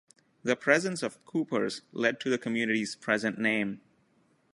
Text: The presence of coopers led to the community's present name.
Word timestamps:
The 0.41 0.55
presence 0.55 1.03
of 1.03 1.23
coopers 1.25 1.83
led 1.91 2.19
to 2.21 2.31
the 2.31 2.39
community's 2.39 2.95
present 2.95 3.37
name. 3.37 3.81